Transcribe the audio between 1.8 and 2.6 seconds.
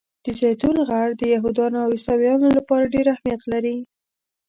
او عیسویانو